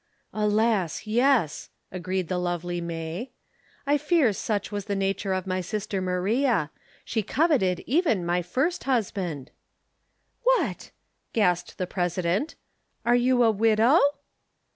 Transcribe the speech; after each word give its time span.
"Alas, 0.33 1.05
yes," 1.05 1.69
agreed 1.91 2.27
the 2.27 2.39
lovely 2.39 2.81
May. 2.81 3.29
"I 3.85 3.99
fear 3.99 4.33
such 4.33 4.71
was 4.71 4.85
the 4.85 4.95
nature 4.95 5.31
of 5.31 5.45
my 5.45 5.61
sister 5.61 6.01
Maria. 6.01 6.71
She 7.05 7.21
coveted 7.21 7.81
even 7.85 8.25
my 8.25 8.41
first 8.41 8.85
husband." 8.85 9.51
"What!" 10.41 10.89
gasped 11.33 11.77
the 11.77 11.85
President. 11.85 12.55
"Are 13.05 13.15
you 13.15 13.43
a 13.43 13.51
widow?" 13.51 13.99